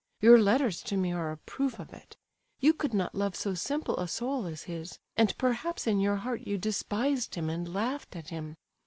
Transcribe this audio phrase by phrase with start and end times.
[0.19, 2.17] Your letters to me are a proof of it.
[2.59, 6.41] You could not love so simple a soul as his, and perhaps in your heart
[6.47, 8.55] you despised him and laughed at him.